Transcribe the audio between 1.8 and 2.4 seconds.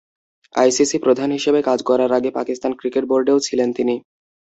করার আগে